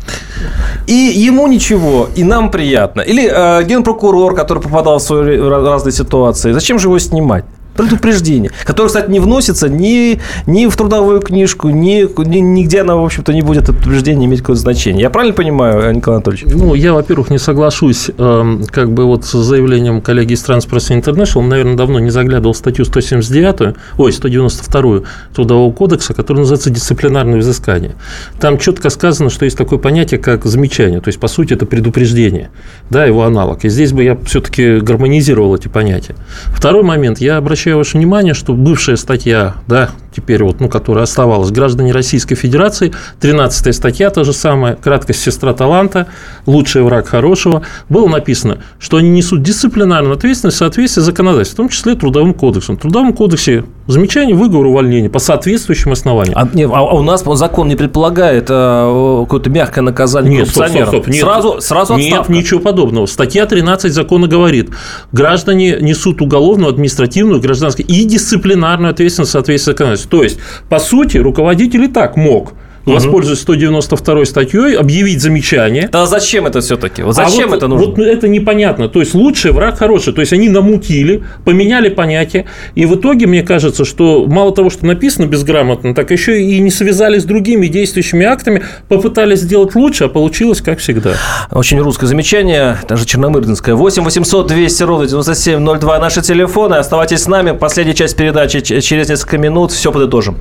[0.88, 3.02] И ему ничего, и нам приятно.
[3.02, 6.52] Или э, генпрокурор, который попадал в свои разные ситуации.
[6.52, 7.46] Зачем же его снимать?
[7.76, 13.06] Предупреждение, которое, кстати, не вносится ни, ни в трудовую книжку, ни, ни, нигде оно, в
[13.06, 15.02] общем-то, не будет предупреждение иметь какое-то значение.
[15.02, 16.54] Я правильно понимаю, Николай Анатольевич?
[16.54, 21.40] Ну, я, во-первых, не соглашусь э, как бы вот с заявлением коллеги из Transparency International.
[21.40, 25.02] Он, наверное, давно не заглядывал статью 179, ой, 192
[25.34, 27.96] Трудового кодекса, которая называется «Дисциплинарное взыскание».
[28.40, 32.52] Там четко сказано, что есть такое понятие, как замечание, то есть, по сути, это предупреждение,
[32.90, 33.66] да, его аналог.
[33.66, 36.16] И здесь бы я все-таки гармонизировал эти понятия.
[36.48, 37.20] Второй момент.
[37.20, 41.94] Я обращаюсь обращаю ваше внимание, что бывшая статья, да, теперь вот, ну, которая оставалась, граждане
[41.94, 46.08] Российской Федерации, 13 статья, та же самая, краткость сестра таланта,
[46.46, 51.70] лучший враг хорошего, было написано, что они несут дисциплинарную ответственность в соответствии с законодательством, в
[51.70, 52.78] том числе Трудовым кодексом.
[52.78, 56.38] В Трудовом кодексе замечание, выговор, увольнение по соответствующим основаниям.
[56.38, 60.88] А, не, а у нас закон не предполагает а, какое-то мягкое наказание нет, стоп, стоп,
[60.88, 62.32] стоп, нет, сразу, сразу отставка.
[62.32, 63.06] Нет, ничего подобного.
[63.06, 64.70] Статья 13 закона говорит,
[65.12, 70.20] граждане несут уголовную, административную, гражданскую и дисциплинарную ответственность в соответствии с законодательством.
[70.20, 70.40] То есть,
[70.70, 72.54] по сути, руководитель и так мог
[72.86, 72.96] угу.
[72.96, 75.90] воспользуясь 192 статьей, объявить замечание.
[75.92, 77.04] Да зачем это все-таки?
[77.04, 77.88] Вот зачем а вот, это нужно?
[77.88, 78.90] Вот это непонятно.
[78.90, 80.14] То есть лучший враг хороший.
[80.14, 82.46] То есть они намутили, поменяли понятие.
[82.76, 86.72] И в итоге, мне кажется, что мало того, что написано безграмотно, так еще и не
[86.72, 91.14] связали с другими действующими актами, попытались сделать лучше, а получилось как всегда.
[91.52, 93.76] Очень русское замечание, даже черномырдинское.
[93.76, 96.76] 8 800 200 ровно 9702 наши телефоны.
[96.76, 97.52] Оставайтесь с нами.
[97.52, 99.72] Последняя часть передачи через несколько минут.
[99.72, 100.38] Все подытожим.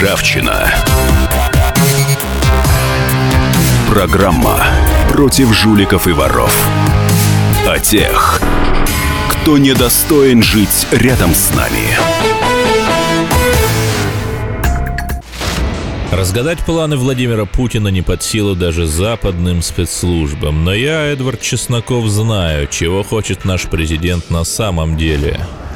[0.00, 0.72] Ржавчина.
[3.90, 4.64] Программа
[5.10, 6.56] против жуликов и воров.
[7.68, 8.40] О тех,
[9.28, 11.98] кто недостоин жить рядом с нами.
[16.10, 20.64] Разгадать планы Владимира Путина не под силу даже западным спецслужбам.
[20.64, 25.40] Но я, Эдвард Чесноков, знаю, чего хочет наш президент на самом деле.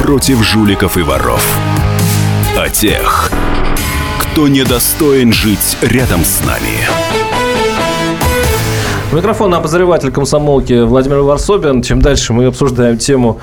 [0.00, 1.46] против жуликов и воров.
[2.56, 3.30] О тех,
[4.18, 6.88] кто недостоин жить рядом с нами.
[9.12, 11.82] Микрофон обозреватель комсомолки Владимир Варсобин.
[11.82, 13.40] Чем дальше мы обсуждаем тему,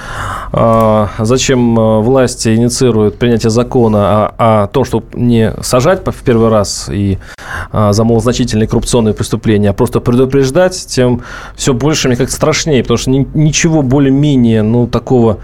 [0.51, 6.49] а, зачем а, власти инициируют принятие закона о, о том, чтобы не сажать в первый
[6.49, 11.21] раз и а, за малозначительные коррупционные преступления, а просто предупреждать, тем
[11.55, 15.39] все больше мне как страшнее, потому что ничего более-менее, ну, такого,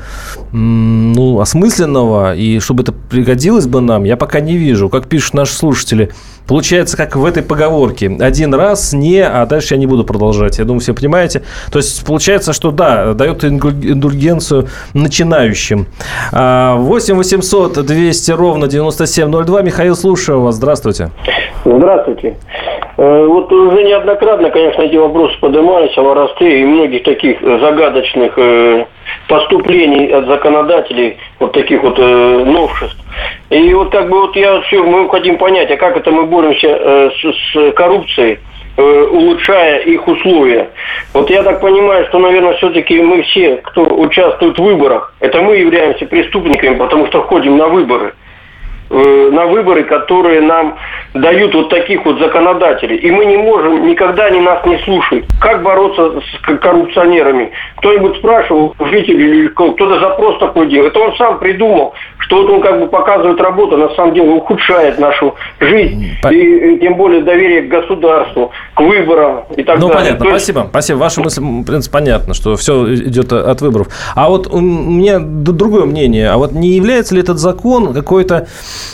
[0.51, 4.89] ну, осмысленного, и чтобы это пригодилось бы нам, я пока не вижу.
[4.89, 6.11] Как пишут наши слушатели,
[6.47, 8.11] Получается, как в этой поговорке.
[8.19, 10.59] Один раз не, а дальше я не буду продолжать.
[10.59, 11.43] Я думаю, все понимаете.
[11.71, 15.87] То есть, получается, что да, дает индульгенцию начинающим.
[16.31, 19.61] 8 800 200 ровно 9702.
[19.61, 20.55] Михаил, слушаю вас.
[20.55, 21.09] Здравствуйте.
[21.65, 22.35] Здравствуйте.
[22.97, 28.85] Э, вот уже неоднократно, конечно, эти вопросы поднимались о воровстве и многих таких загадочных э,
[29.27, 33.02] поступлений от законодателей, вот таких вот э, новшеств.
[33.49, 37.11] И вот как бы вот я все, мы хотим понять, а как это мы боремся
[37.11, 38.39] с, с коррупцией,
[38.77, 40.69] улучшая их условия.
[41.13, 45.57] Вот я так понимаю, что, наверное, все-таки мы все, кто участвует в выборах, это мы
[45.57, 48.13] являемся преступниками, потому что ходим на выборы.
[48.95, 50.77] Э, на выборы, которые нам
[51.15, 52.97] дают вот таких вот законодателей.
[52.97, 55.25] И мы не можем, никогда они нас не слушают.
[55.41, 57.51] Как бороться с коррупционерами?
[57.77, 60.87] Кто-нибудь спрашивал, жители или кто-то запрос такой делал.
[60.87, 64.99] Это он сам придумал, что вот он как бы показывает работу, на самом деле ухудшает
[64.99, 66.15] нашу жизнь.
[66.21, 66.27] По...
[66.27, 70.11] И, и тем более доверие к государству, к выборам и так ну, далее.
[70.11, 70.45] Ну, понятно, есть...
[70.45, 70.67] спасибо.
[70.69, 70.97] Спасибо.
[70.97, 73.87] Ваша мысль, в принципе, понятно, что все идет от выборов.
[74.15, 76.29] А вот у меня другое мнение.
[76.29, 78.45] А вот не является ли этот закон какой-то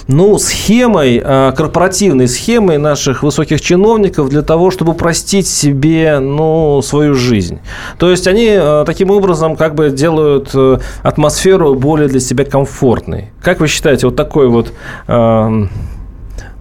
[0.08, 7.16] ну, схемой, а, корпоративной схемой наших высоких чиновников для того, чтобы простить себе, ну, свою
[7.16, 7.60] жизнь.
[7.98, 13.30] То есть они а, таким образом как бы делают э, атмосферу более для себя комфортной.
[13.42, 14.74] Как вы считаете, вот такой вот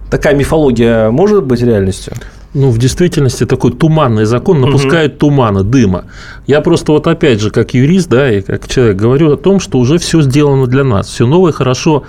[0.09, 2.13] такая мифология может быть реальностью?
[2.53, 5.19] Ну, в действительности такой туманный закон напускает угу.
[5.19, 6.05] тумана, дыма.
[6.47, 9.77] Я просто вот опять же, как юрист, да, и как человек говорю о том, что
[9.77, 11.07] уже все сделано для нас.
[11.09, 12.05] Все новое, хорошо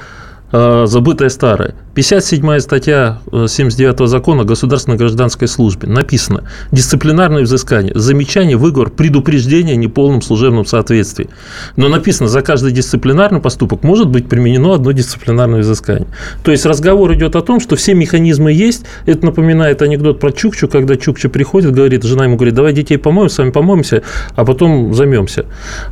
[0.52, 1.74] забытое старое.
[1.94, 9.74] 57 статья 79 э, закона о государственной гражданской службе написано дисциплинарное взыскание, замечание, выговор, предупреждение
[9.74, 11.28] о неполном служебном соответствии.
[11.76, 16.06] Но написано, за каждый дисциплинарный поступок может быть применено одно дисциплинарное взыскание.
[16.44, 18.84] То есть разговор идет о том, что все механизмы есть.
[19.06, 23.28] Это напоминает анекдот про Чукчу, когда Чукча приходит, говорит, жена ему говорит, давай детей помоем,
[23.28, 24.02] с вами помоемся,
[24.36, 25.46] а потом займемся.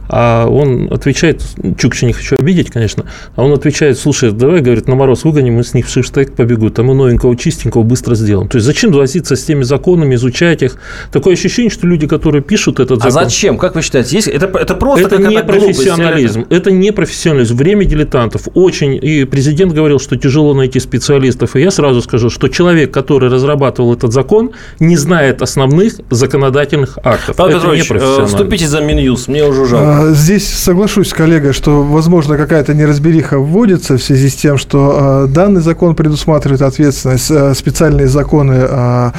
[0.09, 1.43] А он отвечает,
[1.77, 5.57] Чукча не хочу обидеть, конечно, а он отвечает, слушай, да давай, говорит, на мороз выгоним,
[5.57, 8.49] мы с них в шиштег побегут, там мы новенького, чистенького быстро сделаем.
[8.49, 10.77] То есть зачем возиться с теми законами, изучать их?
[11.13, 13.27] Такое ощущение, что люди, которые пишут этот а закон...
[13.27, 13.59] А зачем?
[13.59, 14.17] Как вы считаете?
[14.17, 14.29] Есть...
[14.29, 16.41] Это, это просто это не профессионализм.
[16.49, 16.55] Это...
[16.55, 17.57] это не профессионализм.
[17.57, 18.49] Время дилетантов.
[18.55, 18.99] Очень.
[19.03, 21.55] И президент говорил, что тяжело найти специалистов.
[21.55, 27.37] И я сразу скажу, что человек, который разрабатывал этот закон, не знает основных законодательных актов.
[27.37, 29.29] Павел это Петрович, э, вступите за Минюс.
[29.29, 30.09] Мне уже жалко.
[30.09, 35.25] А, здесь соглашусь с коллегой, что, возможно, какая-то неразбериха вводится в связи с тем, что
[35.25, 39.13] э, данный закон предусматривает ответственность, э, специальные законы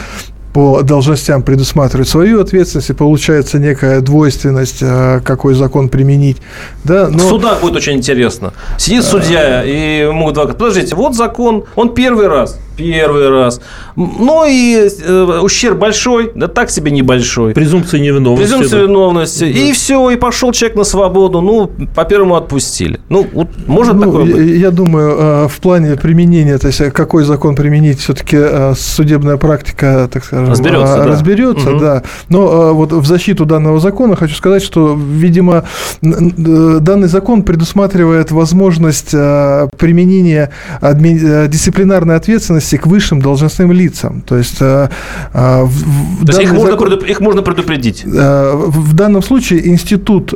[0.54, 6.38] по должностям предусматривают свою ответственность, и получается некая двойственность, э, какой закон применить.
[6.84, 7.18] Да, но...
[7.20, 8.54] В судах будет очень интересно.
[8.78, 13.62] Сидит судья и могут адвокат, подождите, вот закон, он первый раз, первый раз.
[13.96, 17.54] Ну и э, ущерб большой, да так себе небольшой.
[17.54, 18.48] Презумпция невиновности.
[18.48, 18.86] Презумпция да.
[18.86, 19.40] невиновности.
[19.40, 19.60] Да.
[19.60, 21.42] И все, и пошел человек на свободу.
[21.42, 23.00] Ну, по первому отпустили.
[23.10, 24.58] Ну, вот может ну, такое быть?
[24.58, 28.38] Я думаю, э, в плане применения, то есть какой закон применить, все-таки
[28.78, 31.06] судебная практика, так сказать, разберется, да.
[31.08, 31.80] разберется угу.
[31.80, 32.04] да.
[32.30, 35.66] Но вот в защиту данного закона хочу сказать, что, видимо,
[36.02, 41.48] данный закон предусматривает возможность применения адми...
[41.48, 44.22] дисциплинарной ответственности к высшим должностным лицам.
[44.22, 44.90] То есть, То
[45.34, 46.90] есть их, закон...
[46.90, 48.06] можно, их можно предупредить?
[48.06, 50.34] В данном случае институт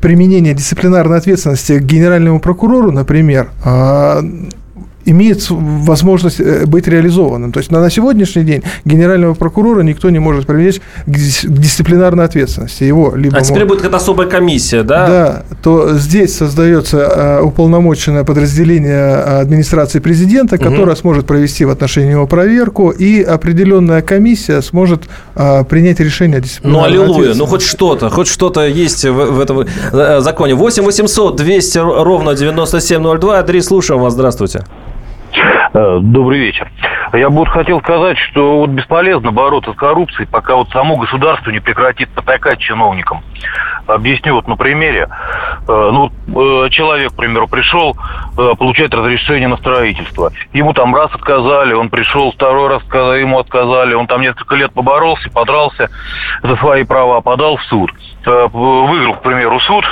[0.00, 3.50] применения дисциплинарной ответственности к генеральному прокурору, например,
[5.04, 7.52] имеет возможность э, быть реализованным.
[7.52, 12.84] То есть на сегодняшний день генерального прокурора никто не может привлечь к дисциплинарной ответственности.
[12.84, 13.68] Его либо а теперь может...
[13.68, 15.06] будет какая-то особая комиссия, да?
[15.06, 20.96] Да, то здесь создается э, уполномоченное подразделение администрации президента, которое угу.
[20.96, 26.98] сможет провести в отношении него проверку, и определенная комиссия сможет э, принять решение о дисциплинарной
[26.98, 30.54] Ну, аллилуйя, ну хоть что-то, хоть что-то есть в, в этом законе.
[30.54, 33.38] 8 800 200 ровно 9702.
[33.38, 34.64] Андрей, слушаем вас, здравствуйте.
[35.34, 36.70] Э, добрый вечер.
[37.12, 41.50] Я бы вот хотел сказать, что вот бесполезно бороться с коррупцией, пока вот само государство
[41.50, 43.22] не прекратит потакать чиновникам.
[43.86, 45.08] Объясню вот на примере.
[45.68, 46.10] Э, ну,
[46.66, 47.96] э, человек, к примеру, пришел
[48.34, 50.32] получать разрешение на строительство.
[50.54, 52.82] Ему там раз отказали, он пришел, второй раз
[53.20, 55.90] ему отказали, он там несколько лет поборолся, подрался
[56.42, 57.90] за свои права, подал в суд.
[58.24, 59.84] Выиграл, к примеру, суд,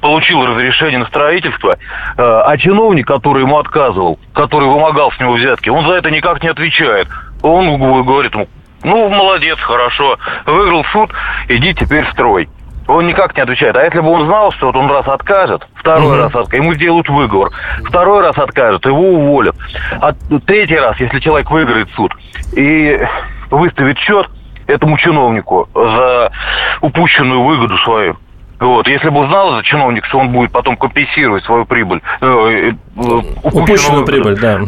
[0.00, 1.76] получил разрешение на строительство,
[2.16, 6.48] а чиновник, который ему отказывал, который вымогал с него взятки, он за это никак не
[6.48, 7.06] отвечает.
[7.42, 8.48] Он говорит ему,
[8.82, 11.10] ну, молодец, хорошо, выиграл суд,
[11.48, 12.48] иди теперь строй.
[12.86, 13.76] Он никак не отвечает.
[13.76, 16.16] А если бы он знал, что вот он раз откажет, второй угу.
[16.16, 17.50] раз откажет, ему сделают выговор,
[17.84, 19.56] второй раз откажет, его уволят.
[20.00, 20.12] А
[20.46, 22.12] третий раз, если человек выиграет суд
[22.54, 23.00] и
[23.50, 24.28] выставит счет
[24.66, 26.32] этому чиновнику за
[26.80, 28.16] упущенную выгоду свою,
[28.60, 28.86] вот.
[28.86, 33.62] Если бы узнал этот чиновник, что он будет потом компенсировать свою прибыль, э, э, упущенную,
[33.62, 34.58] упущенную прибыль, да.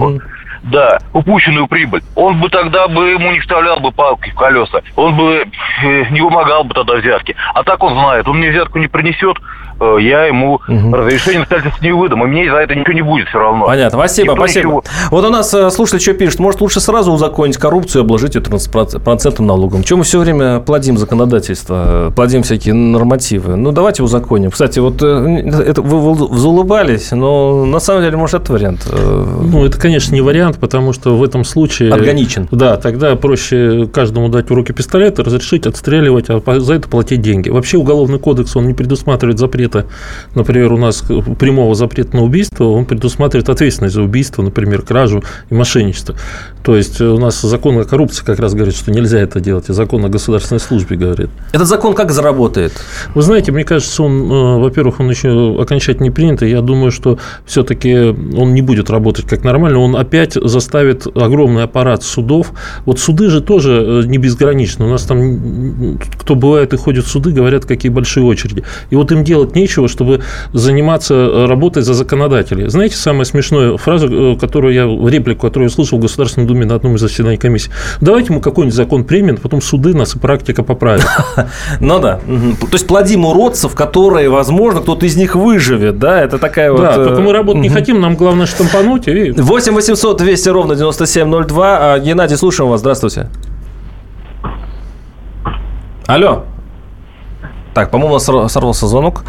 [0.63, 2.03] Да, упущенную прибыль.
[2.15, 4.83] Он бы тогда бы ему не вставлял бы палки в колеса.
[4.97, 5.47] Он бы
[5.83, 7.37] э, не вымогал бы тогда взятки.
[7.55, 9.39] А так он знает, он мне взятку не принесет,
[9.81, 10.95] я ему угу.
[10.95, 13.67] разрешение на строительство не выдам, и мне за это ничего не будет все равно.
[13.67, 14.67] Понятно, спасибо, Никто спасибо.
[14.67, 14.85] Ничего...
[15.11, 18.43] Вот у нас э, слушатель что пишет, может лучше сразу узаконить коррупцию и обложить ее
[18.43, 19.83] процентным налогом.
[19.83, 23.57] Чем мы все время плодим законодательство, плодим всякие нормативы?
[23.57, 24.51] Ну, давайте узаконим.
[24.51, 28.87] Кстати, вот э, это вы заулыбались, но на самом деле, может, это вариант?
[28.91, 31.93] Ну, это, конечно, не вариант, потому что в этом случае...
[31.93, 32.49] Органичен.
[32.51, 37.51] Да, тогда проще каждому дать в руки пистолет, разрешить отстреливать, а за это платить деньги.
[37.51, 39.87] Вообще Уголовный кодекс, он не предусматривает запрет запрета,
[40.35, 41.03] например, у нас
[41.39, 46.15] прямого запрета на убийство, он предусматривает ответственность за убийство, например, кражу и мошенничество.
[46.63, 49.73] То есть у нас закон о коррупции как раз говорит, что нельзя это делать, и
[49.73, 51.31] закон о государственной службе говорит.
[51.53, 52.73] Этот закон как заработает?
[53.15, 56.91] Вы знаете, мне кажется, он, э, во-первых, он еще окончательно не принят, и я думаю,
[56.91, 62.53] что все-таки он не будет работать как нормально, он опять заставит огромный аппарат судов.
[62.85, 64.87] Вот суды же тоже э, не безграничны.
[64.87, 68.65] У нас там, кто бывает и ходит в суды, говорят, какие большие очереди.
[68.91, 70.21] И вот им делать нечего, чтобы
[70.53, 72.69] заниматься э, работой за законодателей.
[72.69, 74.07] Знаете, самая смешная фраза,
[74.41, 77.71] которую я, реплику, которую я слышал в Государственной Думе на одном из заседаний комиссии.
[78.01, 81.07] Давайте мы какой-нибудь закон примем, потом суды нас и практика поправит.
[81.81, 82.21] Ну да.
[82.27, 86.23] То есть плодим уродцев, которые, возможно, кто-то из них выживет, да?
[86.23, 86.81] Это такая вот...
[86.81, 89.07] Да, только мы работать не хотим, нам главное штампануть.
[89.07, 91.95] 8 800 200 ровно 9702.
[91.95, 92.81] А, Геннадий, слушаем вас.
[92.81, 93.29] Здравствуйте.
[96.07, 96.45] Алло.
[97.77, 99.23] Так, по-моему, сорвался звонок.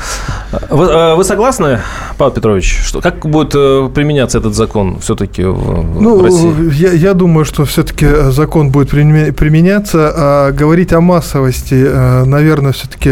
[0.70, 1.82] Вы, э, вы согласны,
[2.18, 6.74] Павел Петрович, что как будет э, применяться этот закон все-таки в, ну, в России?
[6.74, 10.14] Я, я думаю, что все-таки закон будет применяться.
[10.16, 13.12] А говорить о массовости, э, наверное, все-таки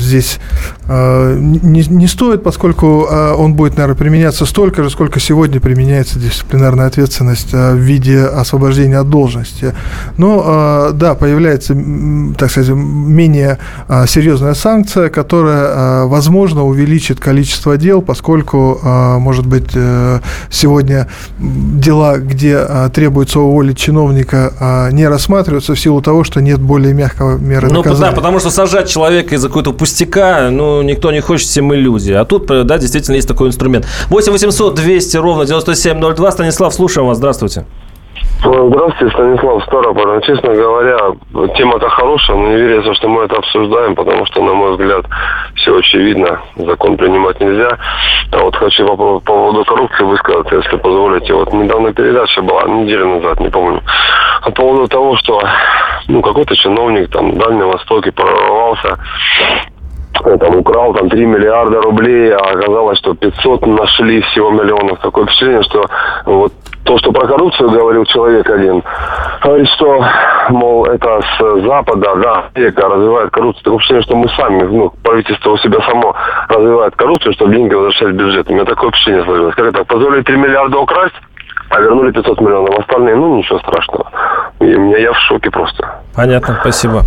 [0.00, 0.38] здесь
[0.88, 7.52] не, не стоит, поскольку он будет, наверное, применяться столько же, сколько сегодня применяется дисциплинарная ответственность
[7.52, 9.74] в виде освобождения от должности.
[10.16, 11.76] Но, да, появляется,
[12.38, 13.58] так сказать, менее
[14.06, 20.20] серьезная санкция, которая, возможно, увеличит количество дел, поскольку, может быть, э,
[20.50, 21.08] сегодня
[21.38, 22.60] дела, где
[22.92, 28.10] требуется уволить чиновника, не рассматриваются в силу того, что нет более мягкого меры ну, наказания.
[28.10, 32.12] Да, потому что сажать человека из-за какой-то пустяка, ну, никто не хочет, все мы люди.
[32.12, 33.86] А тут, да, действительно есть такой инструмент.
[34.08, 36.30] 8 800 200 ровно 9702.
[36.32, 37.18] Станислав, слушаем вас.
[37.18, 37.66] Здравствуйте.
[38.40, 40.06] Здравствуйте, Станислав Старополь.
[40.06, 40.98] Ну, честно говоря,
[41.56, 45.06] тема-то хорошая, но не верится, что мы это обсуждаем, потому что, на мой взгляд,
[45.54, 46.40] все очевидно.
[46.56, 47.78] Закон принимать нельзя.
[48.32, 51.32] А вот хочу по поводу коррупции высказаться, если позволите.
[51.32, 53.82] Вот недавно передача была, неделю назад, не помню,
[54.44, 55.42] по поводу того, что
[56.08, 58.98] ну, какой-то чиновник там в Дальнем Востоке прорвался
[60.22, 65.00] там украл там 3 миллиарда рублей, а оказалось, что 500 нашли всего миллионов.
[65.00, 65.86] Такое впечатление, что
[66.24, 66.52] вот
[66.84, 68.82] то, что про коррупцию говорил человек один,
[69.42, 70.04] говорит, что,
[70.50, 73.64] мол, это с Запада, да, века развивает коррупцию.
[73.64, 76.14] Такое впечатление, что мы сами, ну, правительство у себя само
[76.48, 78.48] развивает коррупцию, чтобы деньги возвращать в бюджет.
[78.48, 79.54] У меня такое впечатление сложилось.
[79.56, 81.14] Как это, позволили 3 миллиарда украсть,
[81.70, 82.78] а вернули 500 миллионов.
[82.78, 84.10] Остальные, ну, ничего страшного.
[84.60, 86.02] И меня я в шоке просто.
[86.14, 87.02] Понятно, спасибо.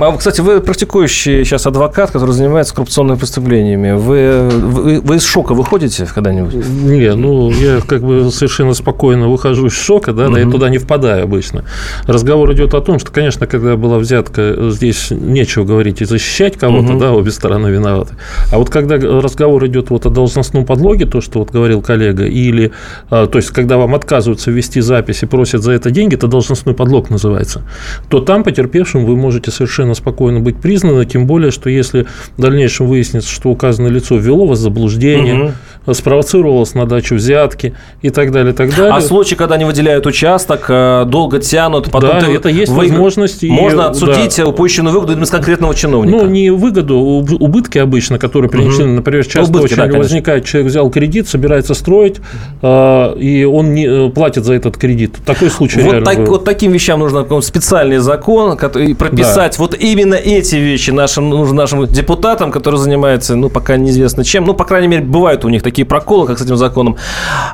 [0.00, 3.92] А, кстати, вы практикующий сейчас адвокат, который занимается коррупционными преступлениями.
[3.92, 6.54] Вы, вы, вы из шока выходите когда-нибудь?
[6.54, 10.78] Не, ну, я как бы совершенно спокойно выхожу из шока, да, да, я туда не
[10.78, 11.64] впадаю обычно.
[12.06, 16.98] Разговор идет о том, что, конечно, когда была взятка, здесь нечего говорить и защищать кого-то,
[16.98, 18.16] да, обе стороны виноваты.
[18.50, 22.72] А вот когда разговор идет вот о должностном подлоге, то, что вот говорил коллега, или,
[23.10, 26.74] а, то есть, когда вам отказываются ввести запись и просят за это деньги, это должностной
[26.74, 27.62] подлог называется,
[28.08, 32.86] то там потерпевшим вы можете совершенно спокойно быть признаны, тем более, что если в дальнейшем
[32.86, 35.52] выяснится, что указанное лицо ввело вас в заблуждение, угу.
[35.90, 38.94] Спровоцировало на дачу взятки и так далее, и так далее.
[38.94, 42.88] А случаи, когда они выделяют участок, э, долго тянут, потом да, это есть вы...
[42.88, 43.42] возможность.
[43.42, 44.46] Можно и, отсудить да.
[44.46, 46.18] упущенную выгоду из конкретного чиновника.
[46.18, 48.96] Ну, не выгоду, убытки обычно, которые принесены, угу.
[48.96, 52.20] например, часто убытки, очень да, возникает, человек взял кредит, собирается строить,
[52.62, 55.16] э, и он не э, платит за этот кредит.
[55.24, 59.64] Такой случай вот, так, вот таким вещам нужно специальный закон, который прописать да.
[59.64, 64.44] вот именно эти вещи нашим, нужно нашим депутатам, которые занимаются, ну, пока неизвестно чем.
[64.44, 66.96] Ну, по крайней мере, бывают у них такие проколы, как с этим законом.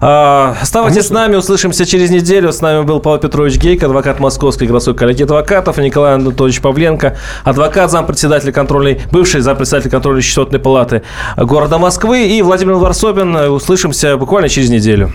[0.00, 2.52] А, оставайтесь а с нами, услышимся через неделю.
[2.52, 7.16] С нами был Павел Петрович Гейк, адвокат Московской городской коллегии адвокатов, и Николай Анатольевич Павленко,
[7.44, 11.02] адвокат, зампредседателя контрольной, бывший зампредседатель контрольной счетной палаты
[11.36, 13.36] города Москвы, и Владимир Варсобин.
[13.36, 15.12] Услышимся буквально через неделю.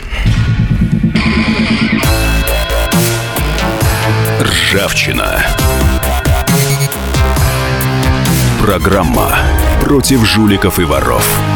[4.42, 5.46] Ржавчина.
[8.62, 9.30] Программа
[9.82, 11.28] против жуликов и воров.